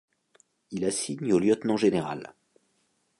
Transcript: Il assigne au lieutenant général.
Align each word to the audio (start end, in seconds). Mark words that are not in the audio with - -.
Il 0.71 0.83
assigne 0.83 1.31
au 1.31 1.37
lieutenant 1.37 1.77
général. 1.77 2.33